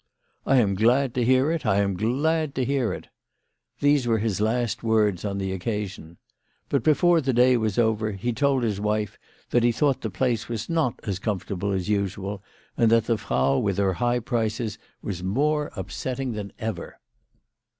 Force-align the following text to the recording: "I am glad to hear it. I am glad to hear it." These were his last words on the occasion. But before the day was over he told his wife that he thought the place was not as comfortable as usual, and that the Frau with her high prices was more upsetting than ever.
"I 0.47 0.57
am 0.57 0.73
glad 0.73 1.13
to 1.13 1.23
hear 1.23 1.51
it. 1.51 1.63
I 1.63 1.77
am 1.77 1.95
glad 1.95 2.55
to 2.55 2.65
hear 2.65 2.91
it." 2.91 3.09
These 3.81 4.07
were 4.07 4.17
his 4.17 4.41
last 4.41 4.81
words 4.81 5.23
on 5.23 5.37
the 5.37 5.51
occasion. 5.51 6.17
But 6.69 6.81
before 6.81 7.21
the 7.21 7.33
day 7.33 7.55
was 7.55 7.77
over 7.77 8.13
he 8.13 8.33
told 8.33 8.63
his 8.63 8.81
wife 8.81 9.19
that 9.51 9.61
he 9.63 9.71
thought 9.71 10.01
the 10.01 10.09
place 10.09 10.49
was 10.49 10.67
not 10.67 10.99
as 11.03 11.19
comfortable 11.19 11.71
as 11.71 11.87
usual, 11.87 12.41
and 12.75 12.89
that 12.91 13.05
the 13.05 13.15
Frau 13.19 13.59
with 13.59 13.77
her 13.77 13.93
high 13.93 14.17
prices 14.21 14.79
was 15.03 15.21
more 15.21 15.69
upsetting 15.75 16.31
than 16.31 16.51
ever. 16.57 16.97